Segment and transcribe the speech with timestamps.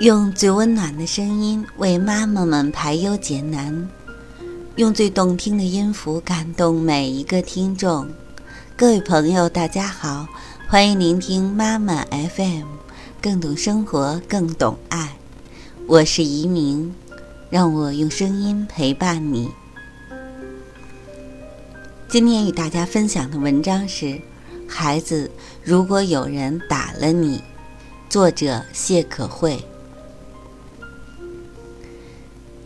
[0.00, 3.88] 用最温暖的声音为妈妈们排忧解难，
[4.76, 8.06] 用最动听的音符感动每一个听众。
[8.76, 10.28] 各位朋友，大家好，
[10.68, 12.66] 欢迎聆听妈妈 FM，
[13.22, 15.16] 更懂生活，更懂爱。
[15.86, 16.94] 我是移民，
[17.48, 19.48] 让我用声音陪伴你。
[22.06, 24.20] 今天与大家分享的文章是：
[24.68, 25.30] 孩子，
[25.64, 27.42] 如果有人打了你。
[28.10, 29.58] 作者谢可慧。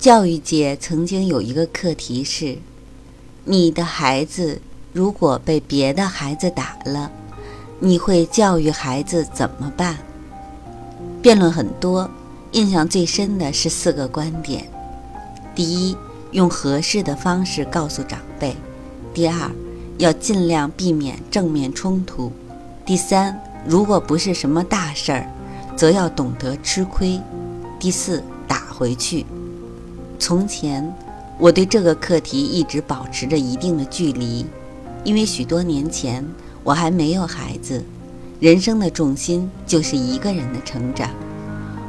[0.00, 2.56] 教育界曾经有一个课题是：
[3.44, 4.62] 你的孩子
[4.94, 7.10] 如果被别的孩子打了，
[7.80, 9.98] 你会教育孩子怎么办？
[11.20, 12.10] 辩论很多，
[12.52, 14.66] 印象最深的是四个观点：
[15.54, 15.94] 第一，
[16.30, 18.54] 用合适的方式告诉长辈；
[19.12, 19.50] 第二，
[19.98, 22.32] 要尽量避免正面冲突；
[22.86, 23.38] 第三。
[23.66, 25.30] 如果不是什么大事儿，
[25.76, 27.20] 则要懂得吃亏。
[27.78, 29.26] 第四，打回去。
[30.20, 30.86] 从前，
[31.38, 34.44] 我对这个课题一直保持着一定的距离，
[35.02, 36.22] 因为许多年前
[36.62, 37.82] 我还没有孩子，
[38.38, 41.08] 人生的重心就是一个人的成长。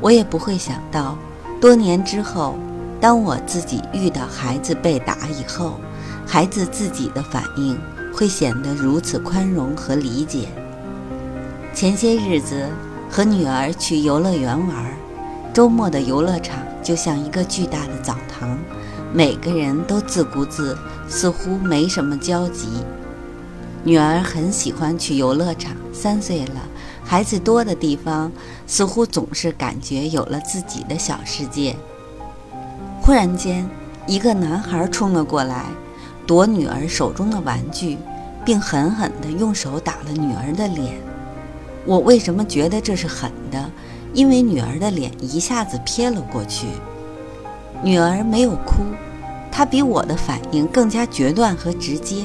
[0.00, 1.16] 我也不会想到，
[1.60, 2.56] 多年之后，
[3.00, 5.74] 当我自己遇到孩子被打以后，
[6.26, 7.78] 孩子自己的反应
[8.12, 10.48] 会显得如此宽容和理解。
[11.72, 12.66] 前些日子
[13.08, 14.84] 和女儿去游乐园玩，
[15.54, 18.56] 周末的游乐场就像一个巨大的澡堂，
[19.12, 22.68] 每个人都自顾自，似乎没什么交集。
[23.82, 26.62] 女儿很喜欢去游乐场，三岁了，
[27.04, 28.30] 孩子多的地方，
[28.68, 31.74] 似乎总是感觉有了自己的小世界。
[33.02, 33.68] 忽然间，
[34.06, 35.64] 一个男孩冲了过来，
[36.24, 37.98] 夺女儿手中的玩具，
[38.44, 41.00] 并狠狠地用手打了女儿的脸。
[41.84, 43.68] 我为什么觉得这是狠的？
[44.16, 46.68] 因为女儿的脸一下子瞥了过去，
[47.82, 48.82] 女儿没有哭，
[49.52, 52.24] 她比我的反应更加决断和直接。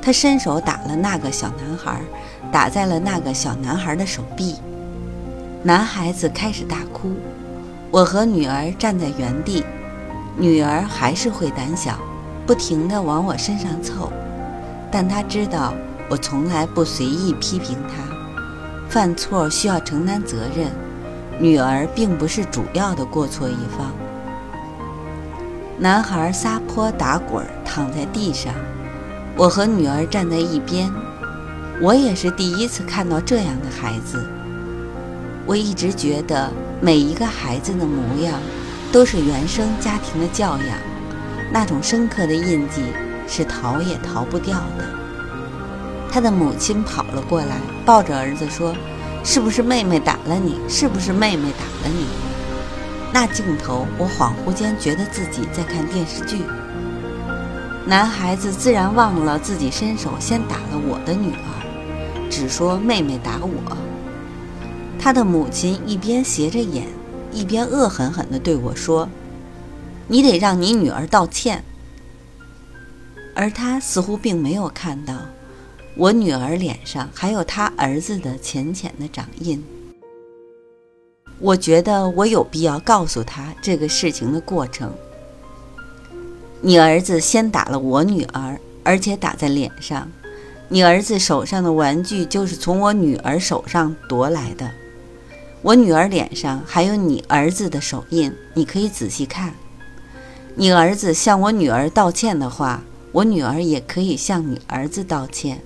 [0.00, 2.00] 她伸手打了那个小男孩，
[2.52, 4.54] 打在了那个小男孩的手臂。
[5.64, 7.10] 男孩子开始大哭，
[7.90, 9.64] 我和女儿站在原地，
[10.38, 11.98] 女儿还是会胆小，
[12.46, 14.12] 不停地往我身上凑，
[14.92, 15.74] 但她知道
[16.08, 18.04] 我从来不随意批评她。
[18.88, 20.70] 犯错需要承担责任，
[21.42, 23.90] 女儿并不是主要的过错一方。
[25.76, 28.54] 男孩撒泼打滚躺在地上，
[29.36, 30.88] 我和女儿站在一边。
[31.80, 34.24] 我也是第一次看到这样的孩子。
[35.44, 36.48] 我一直觉得
[36.80, 38.38] 每一个孩子的模样，
[38.92, 40.78] 都是原生家庭的教养，
[41.52, 42.84] 那种深刻的印记
[43.26, 44.84] 是逃也逃不掉的。
[46.08, 48.72] 他的母亲跑了过来，抱着儿子说
[49.24, 50.58] ：“是不是妹妹打了你？
[50.68, 52.06] 是不是妹妹打了你？”
[53.14, 56.42] 那镜头，我恍惚间觉得自己在看电视剧。
[57.86, 63.76] 男孩子自然忘了自己伸手先打了我的女儿，只说妹妹打我。
[64.98, 66.86] 他的母亲一边斜着眼，
[67.32, 69.08] 一边恶狠狠地对我说
[70.08, 71.62] ：“你得让你女儿道歉。”
[73.34, 75.14] 而他似乎并没有看到。
[75.94, 79.62] 我女儿脸上还有她儿子的浅浅的掌印，
[81.38, 84.90] 我觉得我有必要告诉她这个事情的过程。
[86.62, 90.10] 你儿子先打了我女儿，而且打在脸上。
[90.68, 94.70] 你儿子手上的玩具就是从我女儿手上夺来的。
[95.60, 99.52] 我女儿脸上还有你儿子的手印，你可以仔细看。
[100.54, 102.82] 你儿子向我女儿道歉的话，
[103.12, 105.60] 我女儿也可以向你儿子道歉。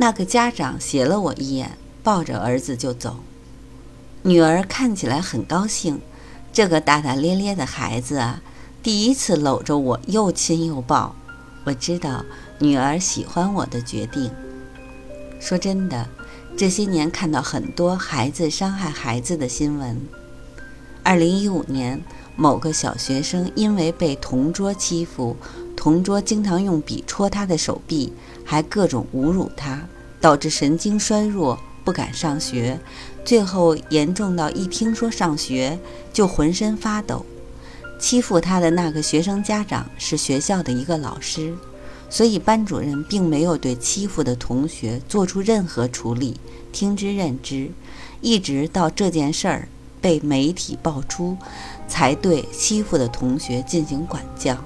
[0.00, 3.16] 那个家长斜了我一眼，抱着儿子就走。
[4.22, 6.00] 女儿看起来很高兴，
[6.52, 8.40] 这个大大咧咧的孩子啊，
[8.80, 11.16] 第一次搂着我又亲又抱。
[11.64, 12.24] 我知道
[12.60, 14.30] 女儿喜欢我的决定。
[15.40, 16.08] 说真的，
[16.56, 20.00] 这些年看到很多孩子伤害孩子的新闻。
[21.02, 22.00] 二零一五年，
[22.36, 25.36] 某个小学生因为被同桌欺负。
[25.78, 28.12] 同桌经常用笔戳他的手臂，
[28.44, 29.80] 还各种侮辱他，
[30.20, 32.76] 导致神经衰弱，不敢上学。
[33.24, 35.78] 最后严重到一听说上学
[36.12, 37.24] 就浑身发抖。
[37.96, 41.54] 欺负他的那个学生家长是学校的一个老师，
[42.10, 46.40] 所以班主任并没有对欺负的同学做出任何处理，
[46.72, 47.70] 听之任之。
[48.20, 49.68] 一直到这件事儿
[50.00, 51.36] 被媒体爆出，
[51.86, 54.58] 才对欺负的同学进行管教。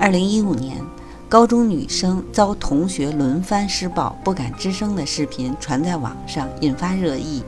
[0.00, 0.80] 二零一五年，
[1.28, 7.42] 高中女生遭同学轮番施暴、不敢吱声的视频传在网上，引发热议。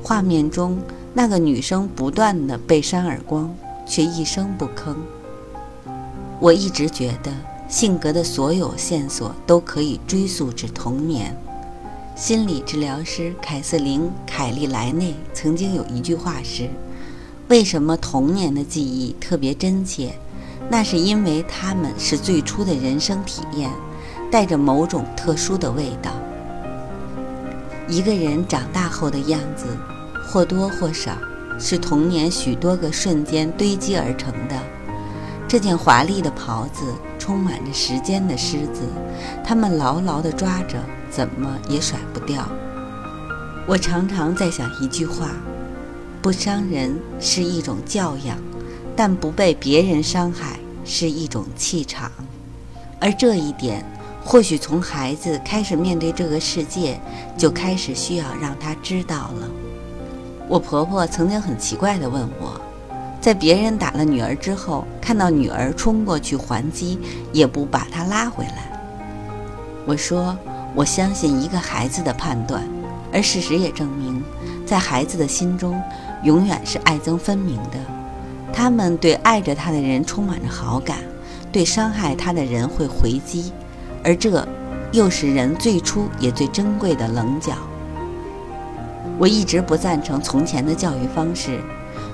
[0.00, 0.78] 画面中
[1.12, 3.52] 那个女生不断的被扇耳光，
[3.84, 4.94] 却一声不吭。
[6.38, 7.32] 我一直觉得
[7.68, 11.36] 性格的所有线索都可以追溯至童年。
[12.14, 16.70] 心理治疗师凯瑟琳·凯利莱内曾经有一句话是
[17.48, 20.14] ：“为什么童年的记忆特别真切？
[20.70, 23.70] 那是因为他们是最初的人生体验，
[24.30, 26.10] 带着某种特殊的味道。”
[27.88, 29.64] 一个人长大后的样子，
[30.26, 31.12] 或多或少
[31.58, 34.56] 是童年许多个瞬间堆积而成的。
[35.48, 36.82] 这件华丽的袍子
[37.18, 38.82] 充满着时间的狮子，
[39.42, 40.78] 它们牢牢地抓着，
[41.10, 42.46] 怎么也甩不掉。
[43.66, 45.30] 我常常在想一句话：
[46.20, 48.36] 不伤人是一种教养，
[48.98, 52.10] 但不被别人伤害是一种气场。
[52.98, 53.84] 而这一点，
[54.24, 57.00] 或许从孩子开始面对这个世界，
[57.36, 59.48] 就开始需要让他知道了。
[60.48, 62.60] 我婆婆曾经很奇怪地问我。
[63.20, 66.98] 在别人打了女儿之后，看到女儿冲过去还击，
[67.32, 68.80] 也不把她拉回来。
[69.86, 70.36] 我说
[70.74, 72.68] ：“我相信一个孩子的判断，
[73.12, 74.20] 而事实也证明，
[74.66, 75.80] 在孩子的心中，
[76.24, 77.97] 永远是爱憎分明的。
[78.52, 80.98] 他们对爱着他的人充满着好感，
[81.52, 83.52] 对伤害他的人会回击，
[84.04, 84.46] 而这，
[84.92, 87.52] 又是人最初也最珍贵的棱角。”
[89.18, 91.60] 我一直不赞成从前的教育方式。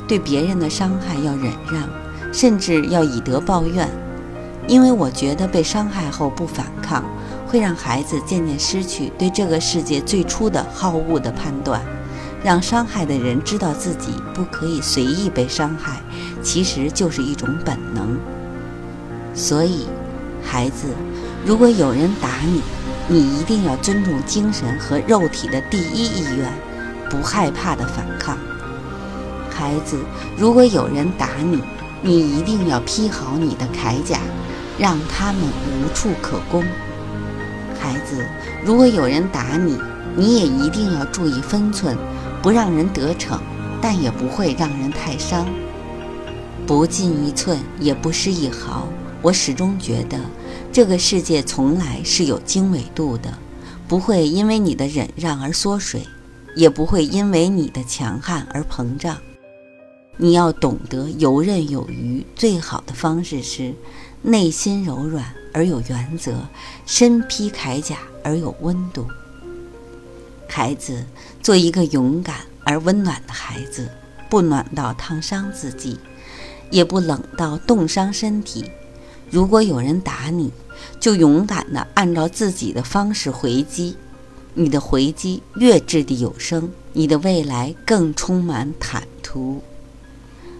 [0.06, 1.88] 对别人的伤害要忍让，
[2.30, 3.88] 甚至要以德报怨，
[4.66, 7.02] 因为我觉得被伤害后不反抗，
[7.46, 11.80] 会让孩子渐渐失去对这个世界最初的好恶的判断，
[12.44, 16.02] 让伤害的人知道自己不可以随意被伤害，
[16.44, 18.16] 其实就是一种本能。
[19.34, 19.86] 所以，
[20.44, 20.86] 孩子，
[21.44, 22.60] 如果有人打你，
[23.08, 26.52] 你一定要尊重精神和肉体的第一意愿，
[27.10, 28.38] 不害怕的反抗。
[29.50, 29.98] 孩子，
[30.36, 31.60] 如果有人打你，
[32.02, 34.18] 你一定要披好你的铠甲，
[34.78, 36.62] 让他们无处可攻。
[37.80, 38.24] 孩子，
[38.64, 39.78] 如果有人打你，
[40.14, 41.96] 你也一定要注意分寸，
[42.40, 43.40] 不让人得逞，
[43.80, 45.46] 但也不会让人太伤。
[46.66, 48.88] 不进一寸，也不失一毫。
[49.20, 50.18] 我始终觉得，
[50.72, 53.38] 这个世界从来是有经纬度的，
[53.86, 56.06] 不会因为你的忍让而缩水，
[56.56, 59.18] 也不会因为你的强悍而膨胀。
[60.16, 63.74] 你要懂得游刃有余，最好的方式是
[64.22, 66.34] 内心柔软而有原则，
[66.86, 69.06] 身披铠甲而有温度。
[70.48, 71.04] 孩子，
[71.42, 73.90] 做一个勇敢而温暖的孩子，
[74.30, 75.98] 不暖到烫伤自己，
[76.70, 78.70] 也不冷到冻伤身体。
[79.30, 80.52] 如果有人打你，
[81.00, 83.96] 就勇敢地按照自己的方式回击。
[84.54, 89.62] 你的回击越掷地有声，你的未来更充满坦途。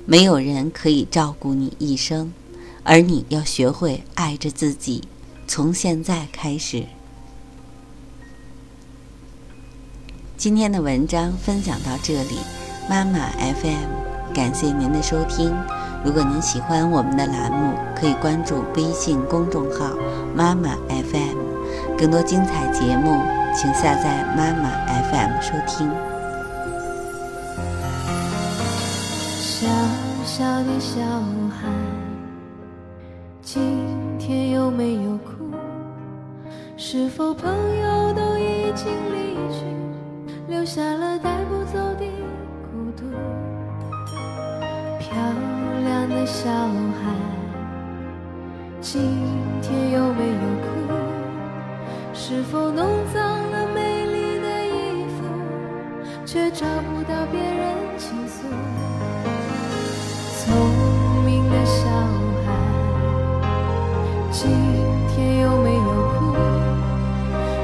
[0.05, 2.33] 没有人可以照顾你一生，
[2.83, 5.05] 而你要学会爱着自己，
[5.47, 6.87] 从现在开始。
[10.37, 12.37] 今天的文章分享到这里，
[12.91, 15.55] 妈妈 FM，感谢您的收听。
[16.05, 19.97] 如果您喜欢我们的栏目，可以关注微信公众号
[20.37, 23.19] “妈妈 FM”，更多精彩节目，
[23.55, 24.69] 请下载妈妈
[25.11, 25.91] FM 收听。
[29.41, 29.67] 小
[30.27, 31.01] 小的小
[31.49, 31.71] 孩，
[33.41, 33.79] 今
[34.19, 35.57] 天有没有哭？
[36.77, 39.65] 是否朋友都已经离去，
[40.49, 42.05] 留下了带不走的
[42.71, 43.05] 孤独？
[46.27, 47.13] 小孩，
[48.81, 49.03] 今
[49.61, 50.67] 天有没有哭？
[52.15, 55.25] 是否弄脏了美丽的衣服，
[56.25, 58.47] 却找不到别人倾诉？
[60.39, 61.91] 聪明的小
[62.47, 62.47] 孩，
[64.31, 64.51] 今
[65.15, 66.35] 天有没有哭？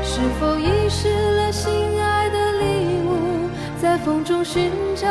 [0.02, 3.48] 是否遗失了心爱的礼物，
[3.80, 5.08] 在风中寻找，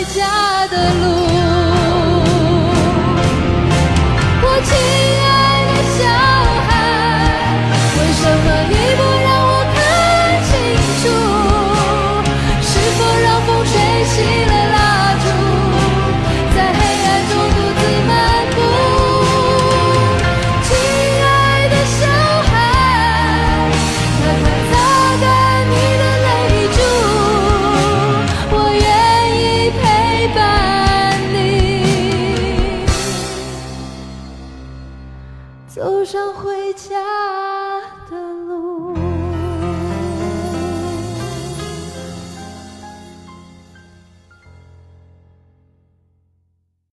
[0.00, 1.19] 回家的路。